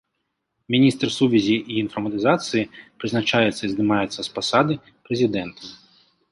[0.75, 2.65] Міністр сувязі і інфарматызацыі
[3.03, 4.73] прызначаецца і здымаецца з пасады
[5.05, 5.69] прэзідэнтам.